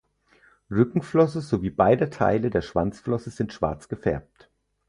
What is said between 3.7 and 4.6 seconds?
gefärbt.